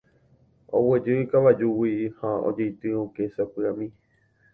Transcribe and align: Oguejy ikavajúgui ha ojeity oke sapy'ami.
Oguejy 0.77 1.15
ikavajúgui 1.25 1.95
ha 2.19 2.29
ojeity 2.47 2.89
oke 3.03 3.23
sapy'ami. 3.35 3.87